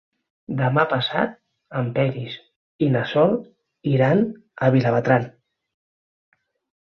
Demà 0.59 0.83
passat 0.93 1.35
en 1.81 1.89
Peris 1.97 2.37
i 2.85 2.89
na 2.95 3.03
Sol 3.13 3.37
iran 3.93 4.23
a 4.65 4.71
Vilabertran. 4.77 5.27